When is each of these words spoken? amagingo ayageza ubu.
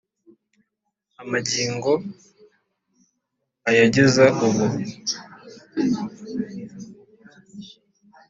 amagingo 1.21 1.91
ayageza 3.69 4.23
ubu. 4.47 4.65